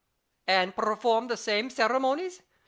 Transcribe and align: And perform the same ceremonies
And 0.47 0.75
perform 0.75 1.27
the 1.27 1.37
same 1.37 1.69
ceremonies 1.69 2.41